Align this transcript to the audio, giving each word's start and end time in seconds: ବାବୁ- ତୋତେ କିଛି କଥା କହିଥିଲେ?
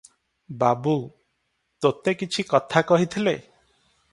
ବାବୁ- 0.61 1.03
ତୋତେ 1.87 2.15
କିଛି 2.23 2.49
କଥା 2.55 2.85
କହିଥିଲେ? 2.93 3.37